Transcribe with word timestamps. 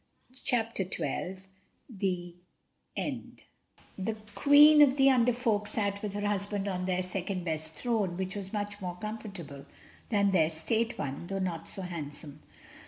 CHAPTER 0.45 0.83
TWELVE 0.83 1.47
The 1.87 2.33
End 2.97 3.43
THE 3.99 4.15
QUEEN 4.33 4.81
of 4.81 4.97
the 4.97 5.11
Under 5.11 5.31
Folk 5.31 5.67
sat 5.67 6.01
with 6.01 6.13
her 6.15 6.27
husband 6.27 6.67
on 6.67 6.87
their 6.87 7.03
second 7.03 7.43
best 7.45 7.75
throne, 7.75 8.17
which 8.17 8.35
was 8.35 8.51
much 8.51 8.81
more 8.81 8.95
comfortable 8.99 9.67
than 10.09 10.31
their 10.31 10.49
State 10.49 10.97
one, 10.97 11.27
though 11.27 11.37
not 11.37 11.67
so 11.69 11.83
handsome. 11.83 12.41